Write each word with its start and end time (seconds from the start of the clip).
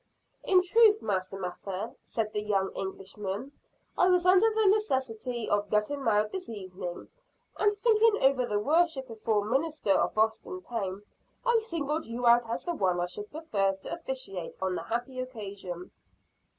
"In 0.43 0.63
truth, 0.63 0.99
Master 1.03 1.37
Mather," 1.37 1.93
said 2.03 2.33
the 2.33 2.41
young 2.41 2.71
Englishman, 2.73 3.51
"I 3.95 4.09
was 4.09 4.25
under 4.25 4.49
the 4.49 4.65
necessity 4.65 5.47
of 5.47 5.69
getting 5.69 6.03
married 6.03 6.31
this 6.31 6.49
evening; 6.49 7.07
and, 7.57 7.71
thinking 7.71 8.19
over 8.23 8.47
the 8.47 8.57
worshipful 8.57 9.43
ministers 9.43 9.97
of 9.97 10.15
Boston 10.15 10.59
town, 10.63 11.03
I 11.45 11.59
singled 11.59 12.07
you 12.07 12.25
out 12.25 12.49
as 12.49 12.63
the 12.63 12.73
one 12.73 12.99
I 12.99 13.05
should 13.05 13.29
prefer 13.31 13.73
to 13.75 13.93
officiate 13.93 14.57
on 14.59 14.73
the 14.73 14.81
happy 14.81 15.19
occasion." 15.19 15.91